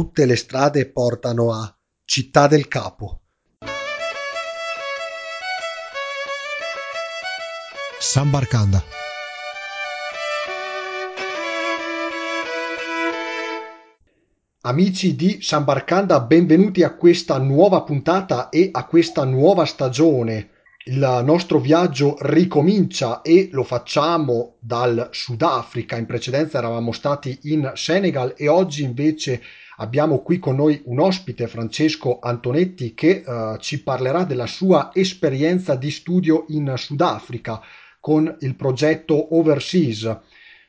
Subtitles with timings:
[0.00, 3.20] tutte le strade portano a Città del Capo.
[7.98, 8.82] San Barcanda.
[14.62, 20.48] Amici di San Barcanda, benvenuti a questa nuova puntata e a questa nuova stagione.
[20.84, 25.98] Il nostro viaggio ricomincia e lo facciamo dal Sudafrica.
[25.98, 29.42] In precedenza eravamo stati in Senegal e oggi invece
[29.80, 35.74] abbiamo qui con noi un ospite, Francesco Antonetti, che uh, ci parlerà della sua esperienza
[35.74, 37.60] di studio in Sudafrica
[37.98, 40.18] con il progetto Overseas.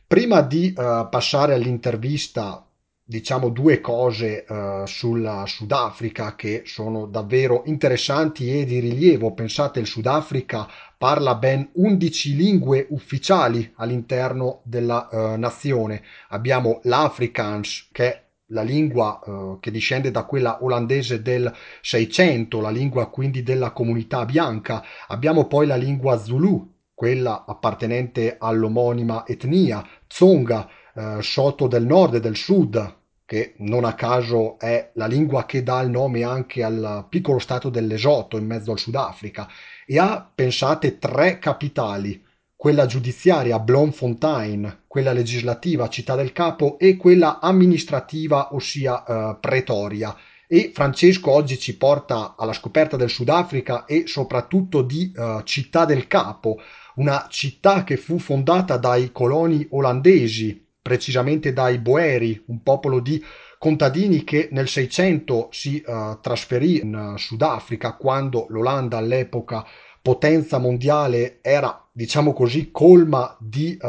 [0.08, 2.66] Prima di uh, passare all'intervista,
[3.04, 9.34] diciamo due cose uh, sul Sudafrica che sono davvero interessanti e di rilievo.
[9.34, 16.02] Pensate, il Sudafrica parla ben 11 lingue ufficiali all'interno della uh, nazione.
[16.30, 21.52] Abbiamo l'Afrikaans, che è la lingua uh, che discende da quella olandese del
[21.82, 24.84] 600, la lingua quindi della comunità bianca.
[25.08, 32.20] Abbiamo poi la lingua Zulu, quella appartenente all'omonima etnia, Tsonga, eh, Soto del nord e
[32.20, 37.06] del sud, che non a caso è la lingua che dà il nome anche al
[37.10, 39.48] piccolo stato dell'Esoto in mezzo al Sudafrica,
[39.86, 42.24] e ha, pensate, tre capitali,
[42.62, 50.16] quella giudiziaria Bloemfontein, quella legislativa Città del Capo e quella amministrativa, ossia eh, Pretoria.
[50.48, 56.06] E Francesco oggi ci porta alla scoperta del Sudafrica e soprattutto di uh, Città del
[56.06, 56.60] Capo,
[56.98, 63.24] una città che fu fondata dai coloni olandesi, precisamente dai Boeri, un popolo di
[63.58, 69.66] contadini che nel 600 si uh, trasferì in uh, Sudafrica quando l'Olanda all'epoca
[70.02, 73.88] potenza mondiale era, diciamo così, colma di uh,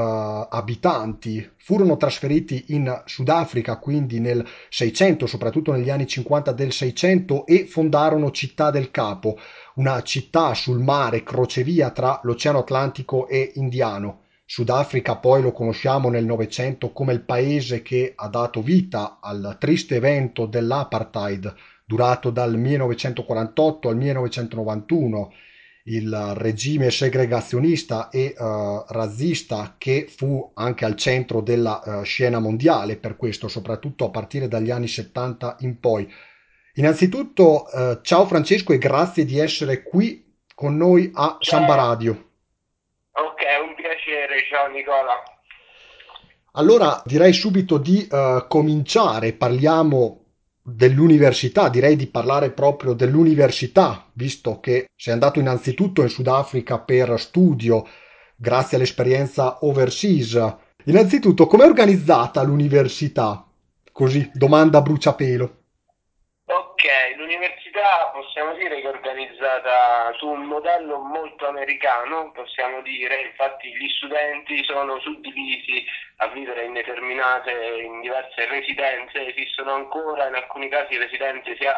[0.50, 1.50] abitanti.
[1.56, 8.30] Furono trasferiti in Sudafrica quindi nel 600, soprattutto negli anni 50 del 600 e fondarono
[8.30, 9.38] Città del Capo,
[9.76, 14.20] una città sul mare crocevia tra l'Oceano Atlantico e Indiano.
[14.44, 19.94] Sudafrica poi lo conosciamo nel Novecento come il paese che ha dato vita al triste
[19.96, 21.54] evento dell'apartheid
[21.86, 25.32] durato dal 1948 al 1991
[25.84, 32.96] il regime segregazionista e uh, razzista che fu anche al centro della uh, scena mondiale
[32.96, 36.12] per questo, soprattutto a partire dagli anni 70 in poi.
[36.74, 42.12] Innanzitutto, uh, ciao Francesco e grazie di essere qui con noi a Samba Radio.
[43.12, 45.22] Ok, un piacere, ciao Nicola.
[46.52, 48.06] Allora direi subito di
[48.46, 50.21] cominciare, parliamo
[50.62, 57.86] dell'università, direi di parlare proprio dell'università, visto che sei andato innanzitutto in Sudafrica per studio,
[58.36, 60.56] grazie all'esperienza overseas.
[60.84, 63.46] Innanzitutto, com'è organizzata l'università?
[63.90, 65.61] Così, domanda a bruciapelo.
[67.14, 73.88] L'università possiamo dire che è organizzata su un modello molto americano, possiamo dire, infatti gli
[73.88, 75.84] studenti sono suddivisi
[76.16, 81.72] a vivere in determinate, in diverse residenze, esistono ancora in alcuni casi residenze sia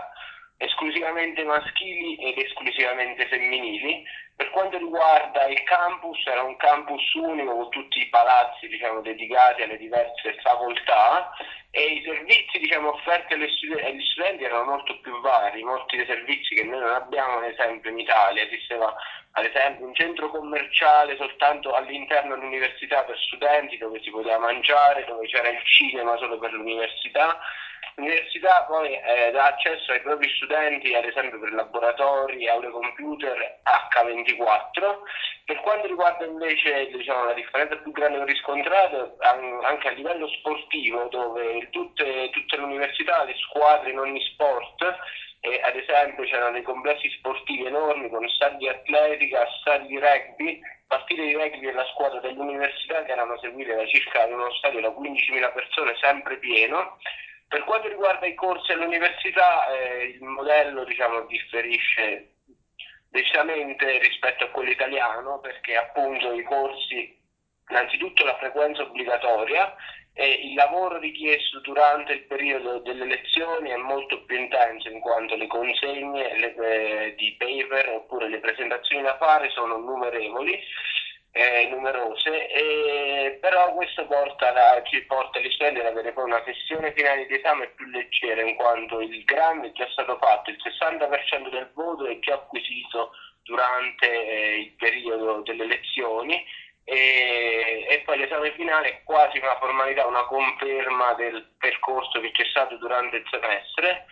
[0.57, 4.05] esclusivamente maschili ed esclusivamente femminili.
[4.37, 9.63] Per quanto riguarda il campus, era un campus unico con tutti i palazzi diciamo, dedicati
[9.63, 11.31] alle diverse facoltà
[11.71, 16.55] e i servizi diciamo, offerti studi- agli studenti erano molto più vari, molti dei servizi
[16.55, 18.95] che noi non abbiamo ad esempio in Italia, esisteva
[19.37, 25.27] ad esempio un centro commerciale soltanto all'interno dell'università per studenti dove si poteva mangiare, dove
[25.27, 27.39] c'era il cinema solo per l'università
[27.97, 34.99] L'università poi eh, dà accesso ai propri studenti, ad esempio per laboratori, aule computer H24.
[35.45, 40.27] Per quanto riguarda invece diciamo, la differenza più grande che ho riscontrato, anche a livello
[40.29, 44.83] sportivo, dove tutte, tutte le università, le squadre in ogni sport,
[45.41, 50.59] e ad esempio c'erano dei complessi sportivi enormi con stadi di atletica, stadi di rugby,
[50.87, 55.53] partite di rugby della squadra dell'università che erano seguite da circa uno stadio da 15.000
[55.53, 56.97] persone sempre pieno
[57.49, 62.35] per quanto riguarda i corsi all'università, eh, il modello diciamo, differisce
[63.09, 67.17] decisamente rispetto a quello italiano perché appunto i corsi,
[67.69, 69.75] innanzitutto la frequenza obbligatoria
[70.13, 75.35] e il lavoro richiesto durante il periodo delle lezioni è molto più intenso in quanto
[75.35, 80.57] le consegne le, eh, di paper oppure le presentazioni da fare sono numerevoli
[81.37, 86.43] eh, numerose, e, però questo porta, la, ci porta gli studenti ad avere poi una
[86.45, 90.59] sessione finale di esame più leggera, in quanto il grande è già stato fatto, il
[90.63, 93.11] 60% del voto è già acquisito
[93.43, 96.45] durante eh, il periodo delle lezioni
[96.85, 102.45] e, e poi l'esame finale è quasi una formalità, una conferma del percorso che c'è
[102.45, 104.07] stato durante il semestre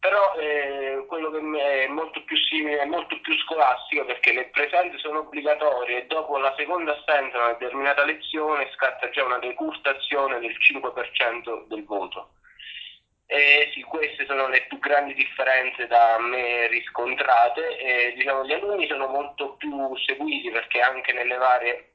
[0.00, 4.96] però eh, quello che è molto più simile, è molto più scolastico perché le presenze
[4.98, 10.40] sono obbligatorie e dopo la seconda assenza a una determinata lezione scatta già una decurtazione
[10.40, 12.30] del 5% del voto.
[13.26, 17.78] E sì, queste sono le più grandi differenze da me riscontrate.
[17.78, 21.89] E, diciamo, gli alunni sono molto più seguiti perché anche nelle varie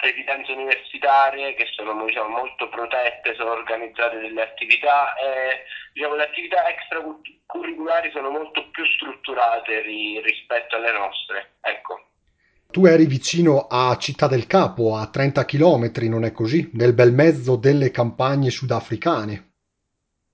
[0.00, 6.68] residenze universitarie che sono diciamo, molto protette, sono organizzate delle attività e diciamo, le attività
[6.68, 11.56] extracurriculari sono molto più strutturate ri- rispetto alle nostre.
[11.60, 12.02] Ecco.
[12.70, 16.70] Tu eri vicino a Città del Capo, a 30 km, non è così?
[16.74, 19.47] Nel bel mezzo delle campagne sudafricane.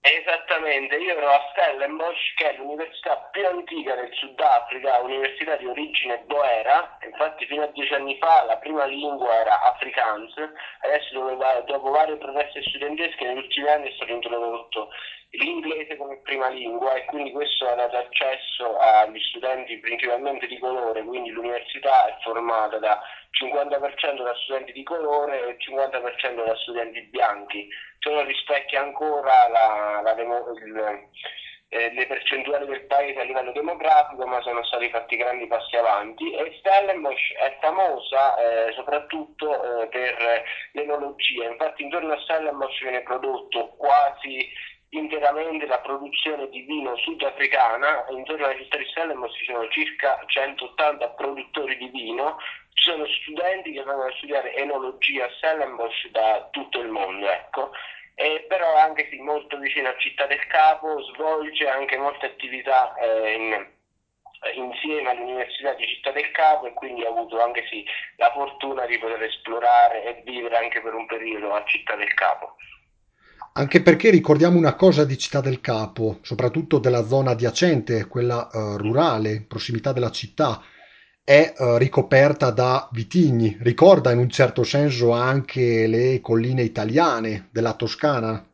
[0.06, 6.22] Esattamente, io ero a Stellenbosch, che è l'università più antica del Sudafrica, università di origine
[6.26, 10.34] boera, infatti fino a dieci anni fa la prima lingua era Afrikaans,
[10.80, 14.90] adesso doveva, dopo varie proteste studentesche negli ultimi anni è stato introdotto
[15.30, 21.02] l'inglese come prima lingua e quindi questo ha dato accesso agli studenti principalmente di colore,
[21.02, 23.00] quindi l'università è formata da
[23.30, 27.68] 50% da studenti di colore e 50% da studenti bianchi.
[28.04, 31.08] Ciò rispecchia ancora la, la, il,
[31.70, 36.30] eh, le percentuali del paese a livello demografico, ma sono stati fatti grandi passi avanti.
[36.34, 43.68] E Stellenbosch è famosa eh, soprattutto eh, per l'enologia, infatti intorno a Stellenbosch viene prodotto
[43.78, 44.52] quasi
[44.98, 51.08] interamente la produzione di vino sudafricana, intorno alla città di Stellenbosch ci sono circa 180
[51.10, 52.38] produttori di vino,
[52.74, 57.70] ci sono studenti che vengono a studiare enologia a Stellenbosch da tutto il mondo, ecco.
[58.16, 63.32] E però anche sì, molto vicino a Città del Capo, svolge anche molte attività eh,
[63.32, 63.66] in,
[64.54, 67.84] insieme all'Università di Città del Capo e quindi ha avuto anche sì,
[68.16, 72.56] la fortuna di poter esplorare e vivere anche per un periodo a Città del Capo.
[73.56, 78.76] Anche perché ricordiamo una cosa di Città del Capo, soprattutto della zona adiacente, quella uh,
[78.76, 80.60] rurale, in prossimità della città,
[81.22, 83.56] è uh, ricoperta da vitigni.
[83.60, 88.44] Ricorda in un certo senso anche le colline italiane della Toscana.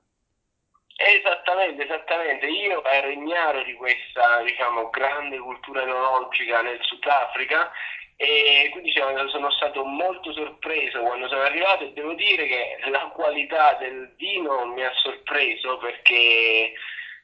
[0.94, 2.46] Esattamente, esattamente.
[2.46, 7.72] Io ero ignaro di questa, diciamo, grande cultura enologica nel Sudafrica
[8.22, 13.78] e quindi sono stato molto sorpreso quando sono arrivato e devo dire che la qualità
[13.80, 16.70] del vino mi ha sorpreso perché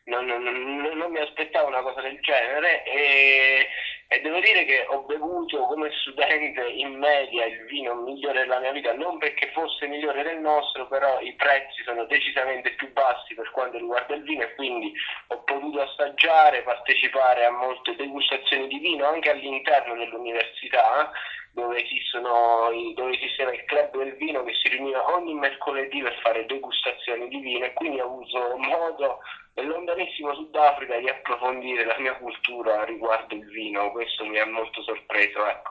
[0.04, 3.68] non, non, non mi aspettavo una cosa del genere e,
[4.08, 8.70] e, devo dire che ho bevuto come studente in media il vino migliore della mia
[8.70, 13.50] vita, non perché fosse migliore del nostro, però i prezzi sono decisamente più bassi per
[13.50, 14.92] quanto riguarda il vino e quindi
[15.28, 21.10] ho potuto assaggiare, partecipare a molte degustazioni di vino anche all'interno dell'università
[21.50, 26.46] dove, esistono, dove esisteva il club del vino che si riuniva ogni mercoledì per fare
[26.46, 29.18] degustazioni di vino e quindi ho avuto modo
[29.56, 34.82] nel lontanissimo Sudafrica di approfondire la mia cultura riguardo il vino, questo mi ha molto
[34.82, 35.46] sorpreso.
[35.46, 35.70] Ecco.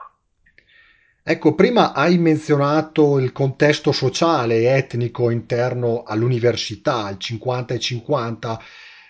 [1.28, 8.58] Ecco, prima hai menzionato il contesto sociale e etnico interno all'università, il 50 e 50.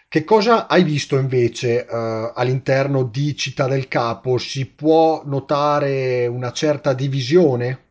[0.09, 4.39] Che cosa hai visto invece eh, all'interno di Città del Capo?
[4.39, 7.85] Si può notare una certa divisione?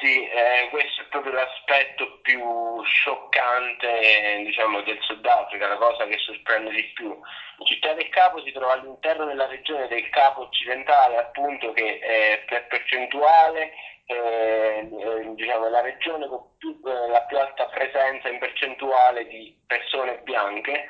[0.00, 6.70] Sì, eh, questo è proprio l'aspetto più scioccante diciamo, del Sudafrica, la cosa che sorprende
[6.70, 7.18] di più.
[7.64, 12.66] Città del Capo si trova all'interno della regione del Capo occidentale, appunto, che è per
[12.66, 13.72] percentuale
[14.06, 19.56] eh, eh, diciamo, la regione con più, eh, la più alta presenza in percentuale di
[19.66, 20.88] persone bianche,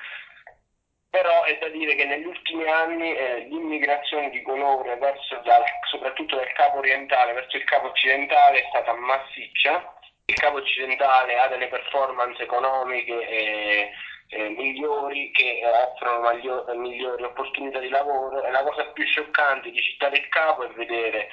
[1.11, 6.35] però è da dire che negli ultimi anni eh, l'immigrazione di colore verso dal, soprattutto
[6.35, 9.95] dal capo orientale verso il capo occidentale è stata massiccia.
[10.27, 13.91] Il capo occidentale ha delle performance economiche e,
[14.29, 19.83] eh, migliori che offrono maglio, migliori opportunità di lavoro e la cosa più scioccante di
[19.83, 21.29] Città del Capo è vedere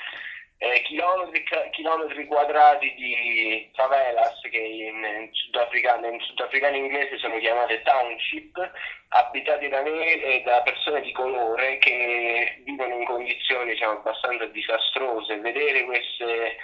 [0.58, 7.82] eh, chilometri, chilometri, quadrati di favelas che in, in, sudafricano, in sudafricano inglese sono chiamate
[7.84, 8.72] township,
[9.08, 15.40] abitati da, nere, da persone di colore che vivono in condizioni diciamo, abbastanza disastrose.
[15.40, 16.58] Vedere queste,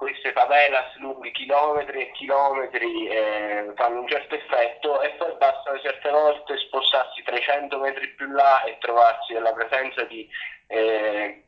[0.00, 6.08] queste favelas lunghi chilometri e chilometri eh, fanno un certo effetto e poi basta certe
[6.08, 10.26] volte spostarsi 300 metri più là e trovarsi nella presenza di...
[10.68, 11.44] Eh,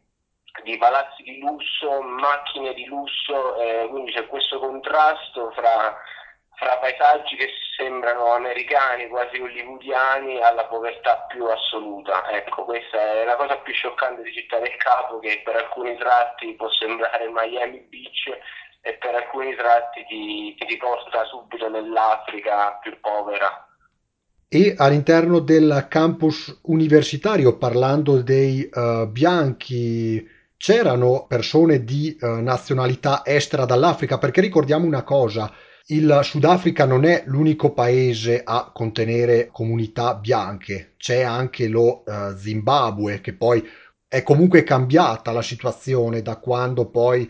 [0.65, 5.97] di palazzi di lusso, macchine di lusso, eh, quindi c'è questo contrasto fra,
[6.63, 12.31] fra paesaggi che sembrano americani, quasi hollywoodiani, alla povertà più assoluta.
[12.31, 16.55] Ecco, questa è la cosa più scioccante di Città del Capo, che per alcuni tratti
[16.55, 18.39] può sembrare Miami Beach
[18.81, 23.67] e per alcuni tratti ti, ti riporta subito nell'Africa più povera.
[24.49, 30.25] E all'interno del campus universitario, parlando dei uh, bianchi,
[30.59, 35.51] c'erano persone di uh, nazionalità estera dall'Africa, perché ricordiamo una cosa,
[35.87, 43.21] il Sudafrica non è l'unico paese a contenere comunità bianche, c'è anche lo uh, Zimbabwe
[43.21, 43.67] che poi
[44.07, 47.29] è comunque cambiata la situazione da quando poi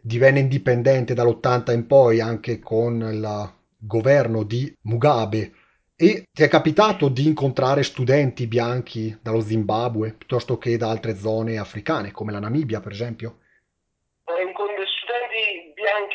[0.00, 5.52] divenne indipendente dall'80 in poi anche con il governo di Mugabe.
[5.96, 11.56] E ti è capitato di incontrare studenti bianchi dallo Zimbabwe piuttosto che da altre zone
[11.56, 13.38] africane come la Namibia per esempio?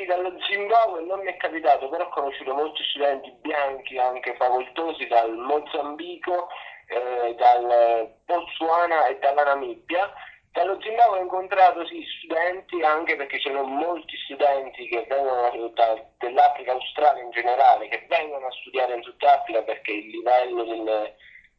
[0.09, 5.35] Dallo Zimbabwe non mi è capitato, però ho conosciuto molti studenti bianchi anche facoltosi dal
[5.35, 6.49] Mozambico,
[6.87, 10.11] eh, dal Botswana e dalla Namibia.
[10.51, 16.03] Dallo Zimbabwe ho incontrato sì, studenti anche perché ci sono molti studenti che vengono da,
[16.17, 21.15] dell'Africa australe in generale, che vengono a studiare in Sudafrica perché il livello del,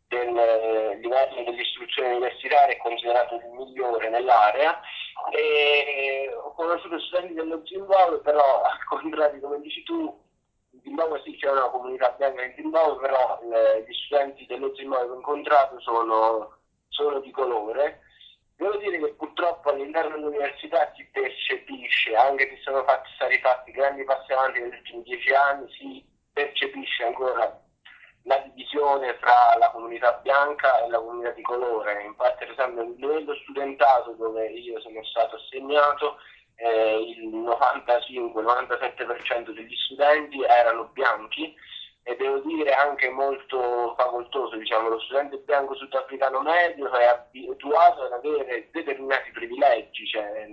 [0.09, 4.81] del livello dell'istruzione universitaria è considerato il migliore nell'area
[5.29, 10.19] e ho conosciuto studenti dello Zimbabwe però al contrario come dici tu
[10.73, 15.07] in Zimbabwe sì c'è una comunità bianca in Zimbabwe però le, gli studenti dello Zimbabwe
[15.07, 16.59] che ho incontrato sono,
[16.89, 18.03] sono di colore.
[18.57, 24.05] Devo dire che purtroppo all'interno dell'università si percepisce anche se sono fatti, stati fatti grandi
[24.05, 27.59] passi avanti negli ultimi dieci anni si percepisce ancora
[28.25, 32.03] la divisione fra la comunità bianca e la comunità di colore.
[32.05, 36.19] Infatti, per esempio, nel livello studentato dove io sono stato assegnato,
[36.57, 41.55] eh, il 95-97% degli studenti erano bianchi
[42.03, 48.13] e devo dire anche molto facoltoso, diciamo, lo studente bianco sudafricano medio è abituato ad
[48.13, 50.49] avere determinati privilegi, cioè,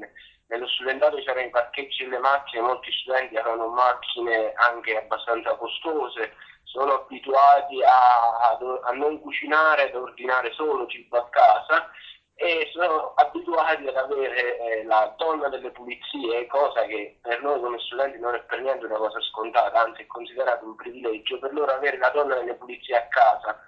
[0.48, 6.34] nello studentato c'erano i parcheggi delle macchine, molti studenti avevano macchine anche abbastanza costose,
[6.78, 11.90] sono abituati a, a, non cucinare, ad ordinare solo cibo a casa
[12.36, 17.80] e sono abituati ad avere eh, la donna delle pulizie, cosa che per noi come
[17.80, 21.72] studenti non è per niente una cosa scontata, anzi è considerato un privilegio, per loro
[21.72, 23.60] avere la donna delle pulizie a casa,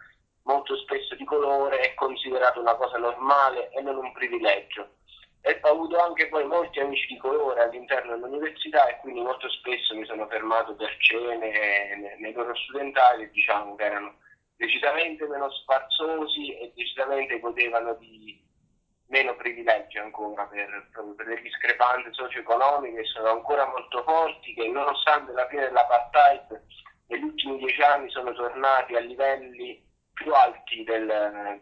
[0.44, 4.88] molto spesso di colore, è considerato una cosa normale e non un privilegio
[5.42, 9.96] e ho avuto anche poi molti amici di colore all'interno dell'università e quindi molto spesso
[9.96, 14.18] mi sono fermato per cene nei loro studentali diciamo che erano
[14.58, 18.38] decisamente meno sfarzosi e decisamente godevano di
[19.08, 25.32] meno privilegi ancora per, per le discrepanze socio-economiche che sono ancora molto forti che nonostante
[25.32, 26.62] la fine dell'apartheid
[27.08, 29.82] negli ultimi dieci anni sono tornati a livelli
[30.14, 31.62] più alti del,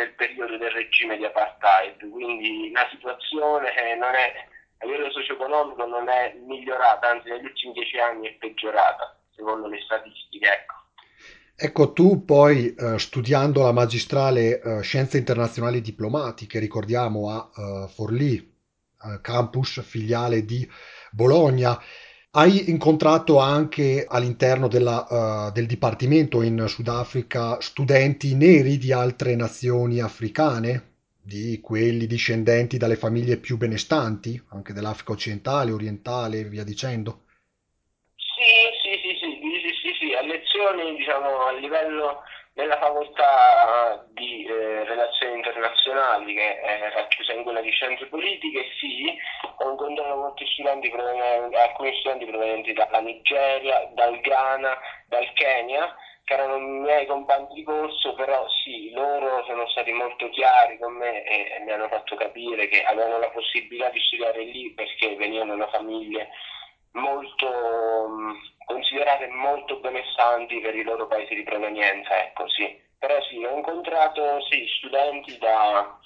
[0.00, 4.32] del periodo del regime di apartheid, quindi la situazione non è,
[4.78, 9.78] a livello socio-economico non è migliorata, anzi negli ultimi dieci anni è peggiorata, secondo le
[9.84, 10.46] statistiche.
[10.46, 10.74] Ecco.
[11.54, 18.36] Ecco, tu poi eh, studiando la magistrale eh, Scienze Internazionali Diplomatiche, ricordiamo a eh, Forlì,
[18.36, 20.66] eh, campus filiale di
[21.10, 21.78] Bologna,
[22.32, 30.00] hai incontrato anche all'interno della, uh, del dipartimento in Sudafrica studenti neri di altre nazioni
[30.00, 37.22] africane, di quelli discendenti dalle famiglie più benestanti, anche dell'Africa occidentale, orientale e via dicendo?
[38.14, 38.46] Sì,
[38.80, 40.14] sì, sì, sì, sì, sì, sì.
[40.14, 42.22] a lezioni diciamo a livello
[42.60, 49.16] nella facoltà di eh, relazioni internazionali che è racchiusa in quella di scienze politiche, sì,
[49.56, 54.76] ho incontrato molti studenti alcuni studenti provenienti dalla Nigeria, dal Ghana,
[55.06, 60.28] dal Kenya, che erano i miei compagni di corso, però sì, loro sono stati molto
[60.28, 64.42] chiari con me e, e mi hanno fatto capire che avevano la possibilità di studiare
[64.44, 66.28] lì perché venivano da famiglie
[66.92, 68.18] molto
[68.64, 72.78] considerate molto benestanti per i loro paesi di provenienza, ecco sì.
[72.98, 75.98] Però sì, ho incontrato sì, studenti da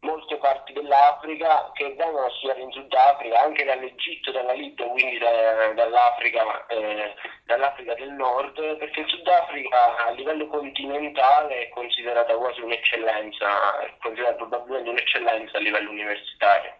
[0.00, 5.72] molte parti dell'Africa che vengono a studiare in Sudafrica, anche dall'Egitto, dalla Libia, quindi da,
[5.74, 7.14] dall'Africa, eh,
[7.46, 14.36] dall'Africa, del Nord, perché il Sudafrica a livello continentale è considerata quasi un'eccellenza, è considerata
[14.36, 16.74] probabilmente un'eccellenza a livello universitario.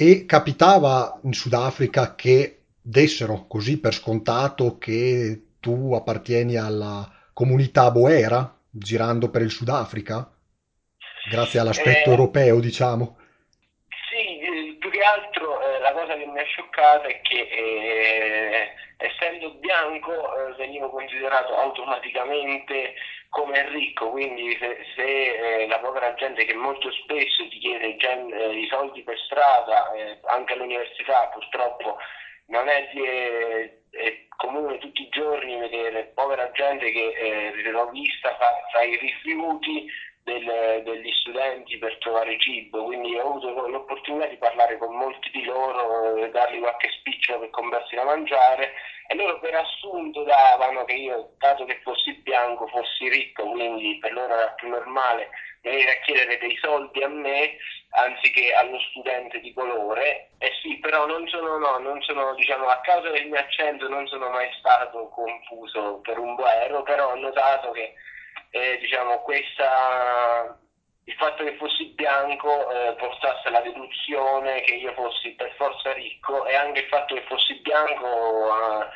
[0.00, 8.56] E capitava in Sudafrica che dessero così per scontato che tu appartieni alla comunità boera
[8.70, 10.30] girando per il Sudafrica?
[11.28, 13.18] Grazie all'aspetto eh, europeo, diciamo.
[14.08, 19.54] Sì, più che altro eh, la cosa che mi ha scioccato è che eh, essendo
[19.54, 22.94] bianco eh, venivo considerato automaticamente
[23.28, 28.32] come ricco, quindi se, se eh, la povera gente che molto spesso ti chiede gen-
[28.32, 31.98] eh, i soldi per strada, eh, anche all'università purtroppo
[32.46, 38.82] non è, è, comune tutti i giorni vedere povera gente che eh, rovista fa, fa
[38.82, 39.86] i rifiuti
[40.28, 45.44] del, degli studenti per trovare cibo, quindi ho avuto l'opportunità di parlare con molti di
[45.44, 48.72] loro, e dargli qualche spicciolo per comprarsi da mangiare
[49.10, 54.12] e loro per assunto davano che io, dato che fossi bianco, fossi ricco, quindi per
[54.12, 55.30] loro era più normale
[55.62, 57.56] venire a chiedere dei soldi a me
[57.90, 60.30] anziché allo studente di colore.
[60.38, 63.88] E eh sì, però non sono, no, non sono, diciamo, a causa del mio accento
[63.88, 67.94] non sono mai stato confuso per un boero, però ho notato che
[68.50, 70.58] eh, diciamo, questa,
[71.04, 76.46] il fatto che fossi bianco eh, portasse alla deduzione che io fossi per forza ricco
[76.46, 78.86] e anche il fatto che fossi bianco eh,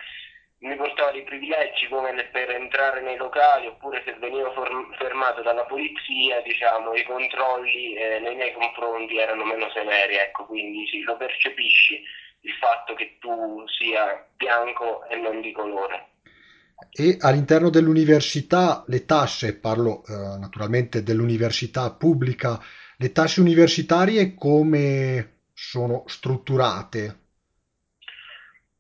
[0.59, 4.53] mi portava dei privilegi come per entrare nei locali oppure se venivo
[4.97, 10.87] fermato dalla polizia diciamo, i controlli eh, nei miei confronti erano meno severi ecco, quindi
[10.87, 12.03] sì, lo percepisci
[12.43, 16.12] il fatto che tu sia bianco e non di colore
[16.91, 22.61] e all'interno dell'università le tasse, parlo eh, naturalmente dell'università pubblica,
[22.97, 27.21] le tasse universitarie come sono strutturate?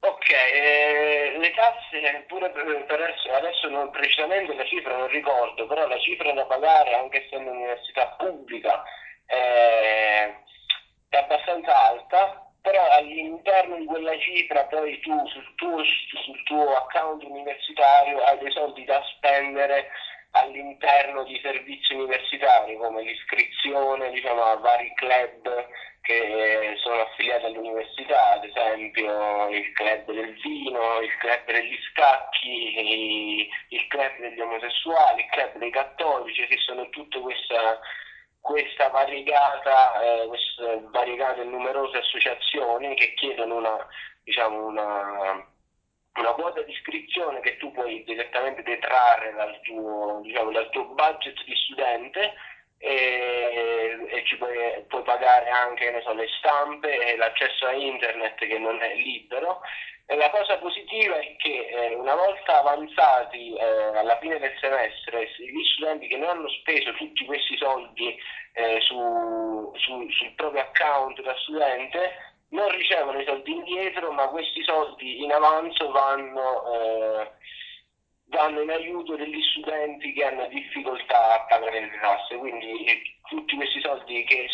[0.00, 5.86] Ok, eh, le tasse pure per, adesso, adesso non, precisamente la cifra non ricordo, però
[5.86, 8.82] la cifra da pagare anche essendo un'università pubblica
[9.26, 10.36] eh,
[11.08, 12.41] è abbastanza alta
[13.02, 18.84] all'interno di quella cifra poi tu sul tuo, sul tuo account universitario hai dei soldi
[18.84, 19.88] da spendere
[20.32, 25.66] all'interno di servizi universitari come l'iscrizione diciamo, a vari club
[26.02, 33.86] che sono affiliati all'università, ad esempio il club del vino, il club degli scacchi, il
[33.86, 37.56] club degli omosessuali, il club dei cattolici, che sono tutte queste
[38.42, 43.86] questa variegata, eh, queste variegate e numerose associazioni che chiedono una,
[44.24, 45.46] diciamo una,
[46.16, 51.42] una quota di iscrizione che tu puoi direttamente detrarre dal tuo, diciamo, dal tuo budget
[51.44, 52.34] di studente
[52.82, 58.58] e, e ci puoi, puoi, pagare anche so, le stampe e l'accesso a internet che
[58.58, 59.60] non è libero.
[60.06, 65.30] E la cosa positiva è che eh, una volta avanzati eh, alla fine del semestre,
[65.38, 68.18] gli studenti che non hanno speso tutti questi soldi
[68.54, 74.62] eh, su, su, sul proprio account da studente non ricevono i soldi indietro, ma questi
[74.64, 77.30] soldi in avanzo vanno eh,
[78.32, 83.80] vanno in aiuto degli studenti che hanno difficoltà a pagare le tasse, quindi tutti questi
[83.80, 84.48] soldi che,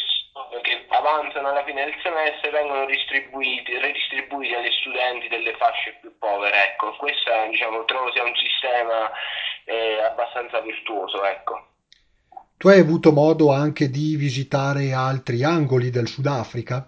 [0.62, 6.72] che avanzano alla fine del semestre vengono distribuiti, redistribuiti agli studenti delle fasce più povere.
[6.72, 9.10] Ecco, questo diciamo, trovo sia un sistema
[9.64, 11.24] eh, abbastanza virtuoso.
[11.24, 11.66] Ecco.
[12.56, 16.84] Tu hai avuto modo anche di visitare altri angoli del Sudafrica?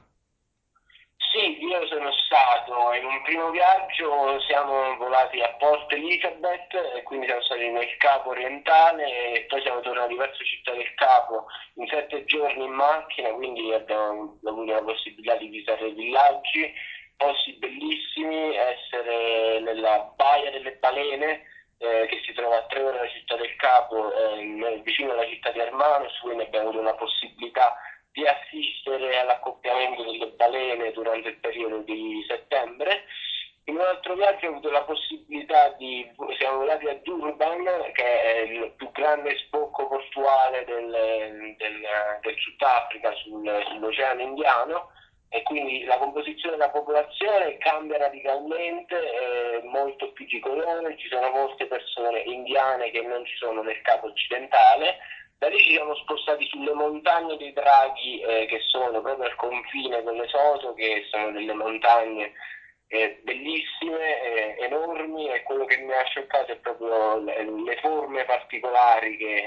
[3.01, 8.31] In un primo viaggio, siamo volati a Port Elizabeth e quindi siamo stati nel Capo
[8.31, 13.73] orientale e poi siamo tornati verso Città del Capo in sette giorni in macchina, quindi
[13.73, 16.73] abbiamo avuto la possibilità di visitare i villaggi,
[17.17, 21.43] posti bellissimi, essere nella Baia delle Balene
[21.79, 25.51] eh, che si trova a tre ore dalla Città del Capo, eh, vicino alla città
[25.51, 27.75] di Hermanos, quindi abbiamo avuto la possibilità
[28.13, 33.05] di assistere all'accoppiamento delle balene durante il periodo di settembre.
[33.65, 38.39] In un altro viaggio ho avuto la possibilità di, siamo volati a Durban, che è
[38.41, 41.87] il più grande sbocco portuale del, del,
[42.21, 44.91] del Sudafrica sul, sull'Oceano Indiano
[45.33, 51.31] e quindi la composizione della popolazione cambia radicalmente, è molto più di colore, ci sono
[51.31, 54.99] molte persone indiane che non ci sono nel capo occidentale
[55.41, 60.03] da lì ci siamo spostati sulle montagne dei draghi eh, che sono proprio al confine
[60.03, 62.35] con Lesotho, che sono delle montagne
[62.89, 68.27] eh, bellissime, eh, enormi e quello che mi ha scioccato è proprio le, le forme
[68.27, 69.45] particolari che,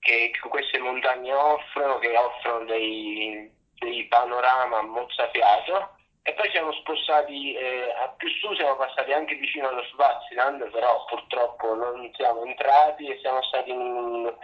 [0.00, 5.96] che, queste montagne offrono, che offrono dei, dei panorama mozzafiato.
[6.26, 11.04] E poi siamo spostati eh, a più su, siamo passati anche vicino allo Swaziland, però
[11.06, 14.34] purtroppo non siamo entrati e siamo stati in,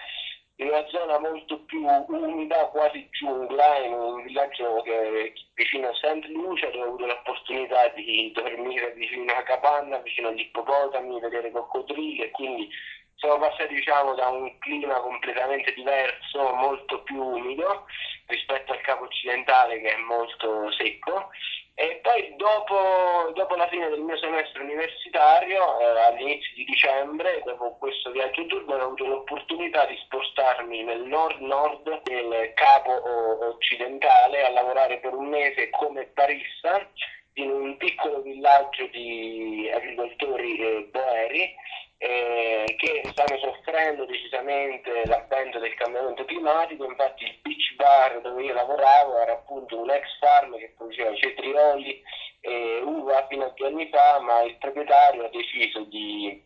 [0.61, 5.95] in una zona molto più umida, quasi giungla, in un villaggio che è vicino a
[5.95, 6.27] St.
[6.27, 12.21] Lucia, dove ho avuto l'opportunità di dormire vicino a capanna, vicino agli ippopotami, vedere coccodrilli
[12.25, 12.69] e quindi
[13.17, 17.87] siamo passati diciamo, da un clima completamente diverso, molto più umido,
[18.27, 21.31] rispetto al capo occidentale che è molto secco
[21.75, 27.77] e poi dopo, dopo la fine del mio semestre universitario, eh, all'inizio di dicembre, dopo
[27.79, 34.99] questo viaggio Durban, ho avuto l'opportunità di spostarmi nel nord-nord del capo occidentale a lavorare
[34.99, 36.87] per un mese come barista
[37.35, 41.55] in un piccolo villaggio di agricoltori eh, boeri
[42.03, 48.55] eh, che stanno soffrendo decisamente l'avvento del cambiamento climatico, infatti il beach bar dove io
[48.55, 52.03] lavoravo era appunto un ex farm che produceva cetrioli
[52.41, 56.43] e uva fino a due anni fa, ma il proprietario ha deciso di,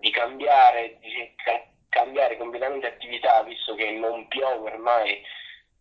[0.00, 1.36] di cambiare, di
[1.88, 5.22] cambiare completamente attività visto che non piove ormai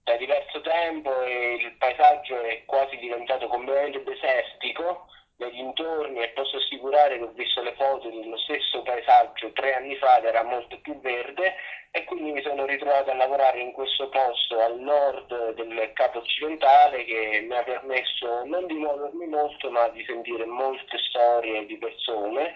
[0.04, 5.08] da diverso tempo e il paesaggio è quasi diventato completamente desertico
[5.40, 9.96] nei dintorni e posso assicurare che ho visto le foto dello stesso paesaggio tre anni
[9.96, 11.56] fa ed era molto più verde
[11.92, 17.06] e quindi mi sono ritrovato a lavorare in questo posto al nord del capo occidentale
[17.06, 22.54] che mi ha permesso non di muovermi molto ma di sentire molte storie di persone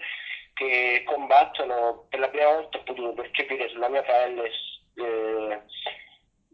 [0.52, 4.50] che combattono per la prima volta ho potuto percepire sulla mia pelle
[4.96, 5.62] eh,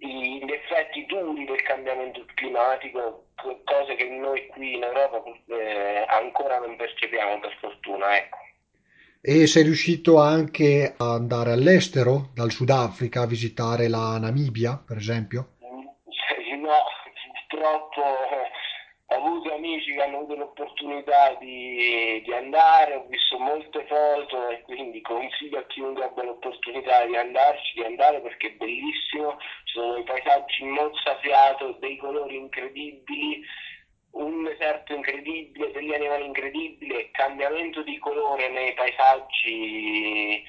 [0.07, 3.27] gli effetti duri del cambiamento climatico,
[3.65, 5.90] cose che noi qui in Europa eh,
[6.21, 8.17] ancora non percepiamo per fortuna.
[8.17, 8.39] Ecco.
[9.23, 15.57] E sei riuscito anche ad andare all'estero, dal Sudafrica, a visitare la Namibia, per esempio?
[16.61, 16.85] No,
[17.49, 18.03] purtroppo
[19.13, 24.63] ho avuto amici che hanno avuto l'opportunità di, di, andare, ho visto molte foto e
[24.63, 29.95] quindi consiglio a chiunque abbia l'opportunità di andarci, di andare perché è bellissimo, ci sono
[29.95, 33.43] dei paesaggi mozzafiato, dei colori incredibili,
[34.13, 40.45] un deserto incredibile, degli animali incredibili, cambiamento di colore nei paesaggi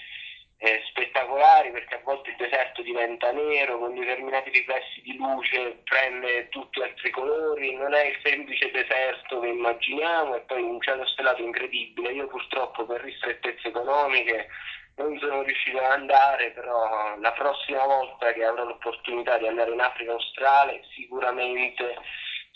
[0.64, 6.50] eh, spettacolari perché a volte il deserto diventa nero con determinati riflessi di luce, prende
[6.50, 11.42] tutti altri colori, non è il semplice deserto che immaginiamo e poi un cielo stellato
[11.42, 12.14] incredibile.
[12.14, 14.50] Io purtroppo per ristrettezze economiche
[14.98, 19.80] non sono riuscito ad andare, però la prossima volta che avrò l'opportunità di andare in
[19.80, 21.98] Africa australe sicuramente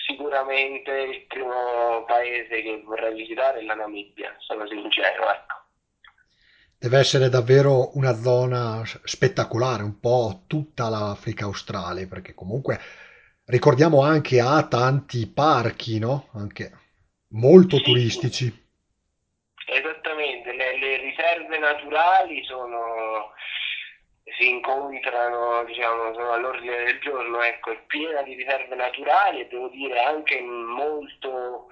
[0.06, 5.64] sicuramente il primo paese che vorrei visitare è la Namibia, sono sincero, ecco.
[6.78, 12.80] Deve essere davvero una zona spettacolare, un po' tutta l'Africa australe, perché comunque
[13.46, 16.30] ricordiamo anche ha tanti parchi, no?
[16.34, 16.72] Anche
[17.30, 18.64] molto sì, turistici.
[19.68, 23.34] Esattamente, le, le, riserve naturali sono,
[24.38, 29.68] si incontrano, diciamo, sono all'ordine del giorno, ecco, è piena di riserve naturali e devo
[29.70, 31.68] dire anche molto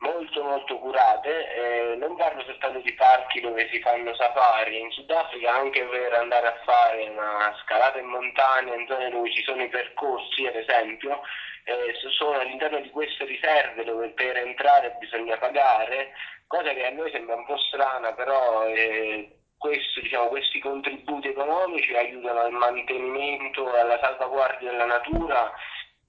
[0.00, 5.52] molto molto curate, eh, non parlo soltanto di parchi dove si fanno safari, in Sudafrica
[5.52, 9.68] anche per andare a fare una scalata in montagna in zone dove ci sono i
[9.68, 11.20] percorsi ad esempio,
[11.64, 16.12] eh, sono all'interno di queste riserve dove per entrare bisogna pagare,
[16.46, 21.94] cosa che a noi sembra un po' strana, però eh, questo, diciamo, questi contributi economici
[21.94, 25.52] aiutano al mantenimento e alla salvaguardia della natura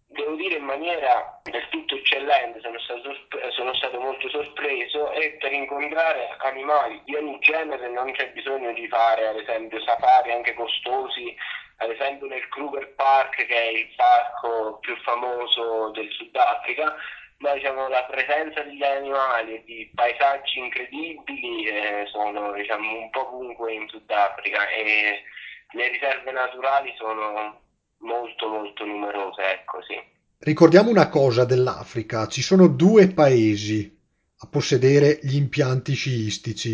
[0.10, 3.16] devo dire in maniera del tutto eccellente, sono stato,
[3.52, 8.88] sono stato, molto sorpreso e per incontrare animali di ogni genere non c'è bisogno di
[8.88, 11.36] fare ad esempio safari anche costosi,
[11.78, 16.96] ad esempio nel Kruger Park che è il parco più famoso del Sudafrica,
[17.40, 23.28] ma diciamo, la presenza degli animali e di paesaggi incredibili eh, sono diciamo, un po'
[23.28, 25.24] ovunque in Sudafrica e
[25.72, 27.62] le riserve naturali sono
[28.00, 29.96] molto molto numerose, ecco sì.
[30.40, 33.98] Ricordiamo una cosa dell'Africa, ci sono due paesi
[34.42, 36.72] a possedere gli impianti sciistici,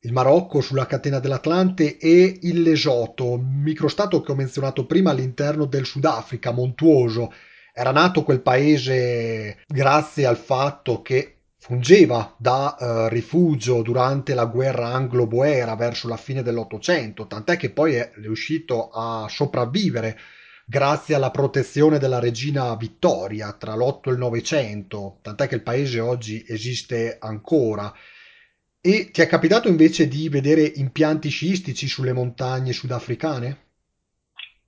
[0.00, 5.84] il Marocco sulla catena dell'Atlante e il Lesoto, microstato che ho menzionato prima all'interno del
[5.84, 7.32] Sudafrica, montuoso.
[7.78, 14.94] Era nato quel paese grazie al fatto che fungeva da uh, rifugio durante la guerra
[14.94, 20.18] anglo-boera verso la fine dell'Ottocento, tant'è che poi è riuscito a sopravvivere
[20.64, 26.00] grazie alla protezione della regina Vittoria tra l'8 e il 900, tant'è che il paese
[26.00, 27.92] oggi esiste ancora.
[28.80, 33.64] E ti è capitato invece di vedere impianti sciistici sulle montagne sudafricane?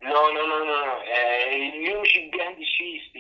[0.01, 1.98] No, no, no, no, eh, impianti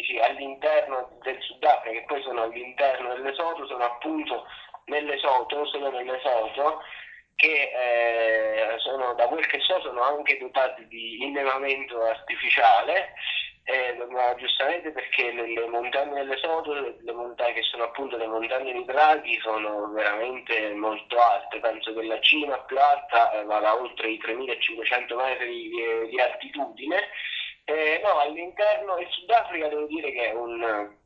[0.08, 4.46] sciistici all'interno del Sudafrica, che poi sono all'interno dell'Esoto, sono appunto
[4.86, 6.80] nell'Esoto, solo nell'Esoto,
[7.36, 13.12] che eh, sono, da quel che so sono anche dotati di innevamento artificiale,
[13.64, 18.72] eh, ma giustamente perché le, le montagne dell'Esodo, le montagne che sono appunto le montagne
[18.72, 24.18] di Draghi, sono veramente molto alte, penso che la cima più alta vada oltre i
[24.18, 27.08] 3500 metri di, di altitudine
[28.08, 30.96] no, all'interno, il Sudafrica devo dire che è un,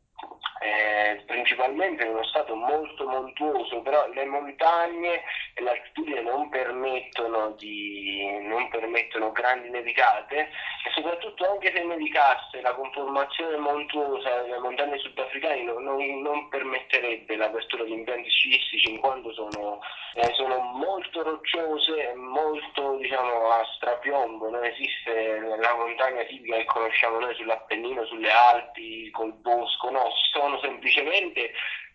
[0.62, 5.22] eh, principalmente in uno stato molto montuoso, però le montagne
[5.54, 12.74] e l'altitudine non permettono, di, non permettono grandi nevicate e soprattutto anche se nevicasse la
[12.74, 19.80] conformazione montuosa delle montagne sudafricane non, non, permetterebbe l'apertura di impianti sciistici in quanto sono,
[20.14, 26.64] eh, sono molto rocciose e molto diciamo, a strapiombo, non esiste la montagna tipica che
[26.64, 31.52] conosciamo noi sull'Appennino, sulle Alpi, col bosco, no, sono semplicemente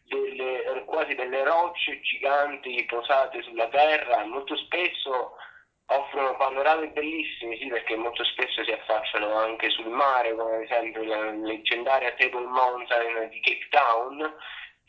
[0.07, 5.35] delle, quasi delle rocce giganti posate sulla terra, molto spesso
[5.89, 11.03] offrono panorami bellissimi, sì, perché molto spesso si affacciano anche sul mare, come ad esempio
[11.03, 14.35] la leggendaria Table Mountain di Cape Town,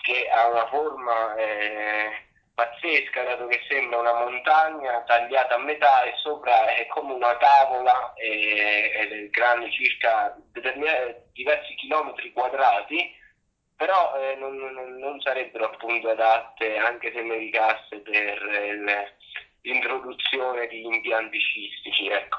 [0.03, 2.11] che ha una forma eh,
[2.55, 8.13] pazzesca, dato che sembra una montagna tagliata a metà e sopra è come una tavola
[8.15, 10.37] eh, è grande circa
[11.33, 13.18] diversi chilometri quadrati
[13.79, 19.15] però eh, non, non, non, sarebbero appunto adatte anche se nevicasse per eh,
[19.63, 22.09] l'introduzione di impianti scistici.
[22.09, 22.39] Ecco.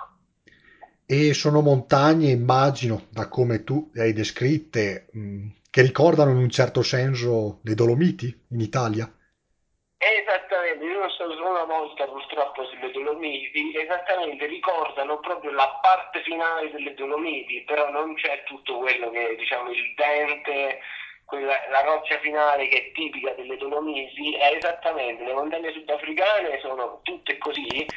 [1.05, 6.37] E sono montagne, immagino, da come tu le hai descritte, mh, mm, che ricordano in
[6.37, 9.09] un certo senso le Dolomiti in Italia.
[9.97, 16.21] Esattamente, io sono stato solo una volta purtroppo sulle Dolomiti, esattamente ricordano proprio la parte
[16.23, 20.79] finale delle Dolomiti, però non c'è tutto quello che diciamo il dente
[21.29, 26.99] quella, la roccia finale che è tipica delle Dolomiti è esattamente le montagne sudafricane sono
[27.03, 27.87] tutte così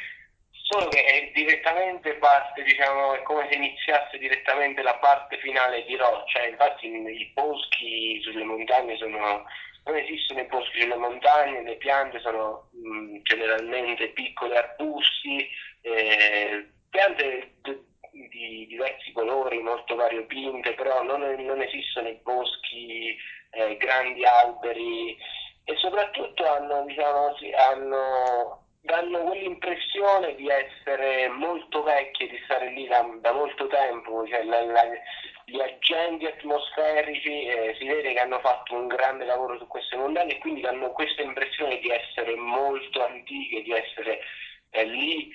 [0.51, 5.95] solo che è direttamente parte diciamo è come se iniziasse direttamente la parte finale di
[5.95, 9.43] roccia infatti i boschi sulle montagne sono
[9.85, 15.49] non esistono i boschi sulle montagne le piante sono mh, generalmente piccoli arbusti
[15.81, 17.55] eh, piante
[18.63, 23.15] di diversi colori, molto variopinte, però non, non esistono i boschi,
[23.51, 25.17] eh, grandi alberi
[25.65, 27.35] e soprattutto hanno, diciamo,
[27.69, 34.43] hanno, danno quell'impressione di essere molto vecchie, di stare lì da, da molto tempo, cioè,
[34.43, 34.83] la, la,
[35.45, 40.33] gli agenti atmosferici eh, si vede che hanno fatto un grande lavoro su queste montagne
[40.33, 44.19] e quindi danno questa impressione di essere molto antiche, di essere
[44.71, 45.31] eh, lì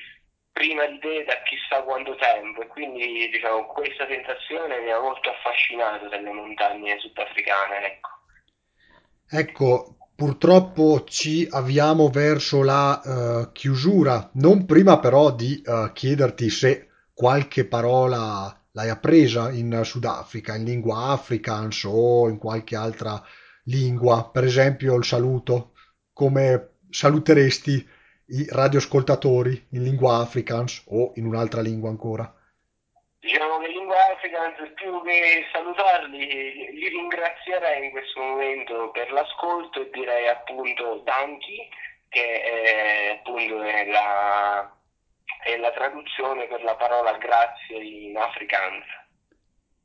[0.58, 5.30] prima di te da chissà quanto tempo e quindi diciamo, questa sensazione mi ha molto
[5.30, 7.86] affascinato delle montagne sudafricane.
[7.86, 8.08] Ecco.
[9.30, 16.88] ecco, purtroppo ci avviamo verso la uh, chiusura, non prima però di uh, chiederti se
[17.14, 23.22] qualche parola l'hai appresa in Sudafrica, in lingua afrikaans o in qualche altra
[23.64, 25.72] lingua, per esempio il saluto,
[26.12, 27.96] come saluteresti
[28.28, 32.32] i radioascoltatori in lingua afrikaans o in un'altra lingua ancora?
[33.20, 36.18] Diciamo che in lingua afrikaans più che salutarli
[36.72, 41.68] li ringrazierei in questo momento per l'ascolto e direi appunto Danki
[42.08, 44.76] che è appunto è la,
[45.44, 48.84] è la traduzione per la parola grazie in afrikaans.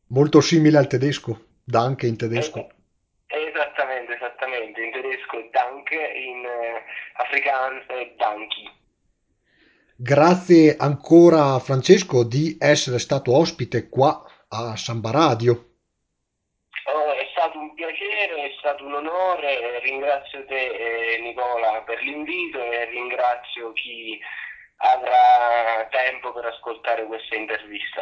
[0.08, 2.60] Molto simile al tedesco, Danke in tedesco.
[2.60, 2.83] Eh,
[3.34, 8.72] Esattamente, esattamente, in tedesco è Danke, in eh, afrikaans è Danki.
[9.96, 15.54] Grazie ancora Francesco di essere stato ospite qua a Samba Radio.
[16.94, 22.62] Oh, è stato un piacere, è stato un onore, ringrazio te eh, Nicola per l'invito
[22.62, 24.20] e ringrazio chi
[24.78, 28.02] avrà tempo per ascoltare questa intervista.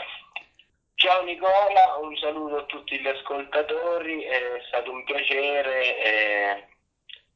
[1.01, 6.67] Ciao Nicola, un saluto a tutti gli ascoltatori, è stato un piacere, e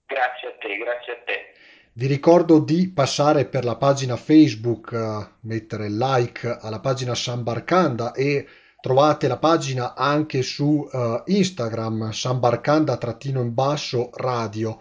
[0.06, 1.54] grazie a te, grazie a te.
[1.94, 8.46] Vi ricordo di passare per la pagina Facebook, uh, mettere like alla pagina Sambarcanda e
[8.80, 14.80] trovate la pagina anche su uh, Instagram, Sambarcanda-in basso radio.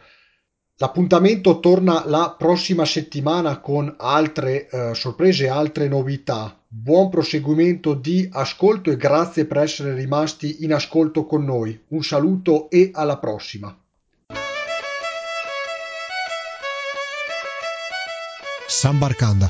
[0.76, 6.58] L'appuntamento torna la prossima settimana con altre uh, sorprese, altre novità.
[6.76, 11.80] Buon proseguimento di ascolto e grazie per essere rimasti in ascolto con noi.
[11.90, 13.78] Un saluto e alla prossima.
[18.66, 19.48] Sambarcanda